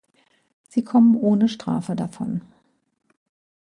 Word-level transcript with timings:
Sie 0.67 0.83
kommen 0.83 1.15
ohne 1.15 1.47
Strafe 1.47 1.95
davon. 1.95 2.41